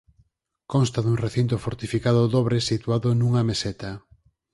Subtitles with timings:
[0.71, 3.91] Consta dun recinto fortificado dobre situado nunha meseta.